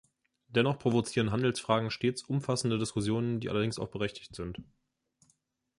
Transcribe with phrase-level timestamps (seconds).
[0.47, 4.59] Dennoch provozieren Handelsfragen stets umfassende Diskussionen, die allerdings auch berechtigt sind.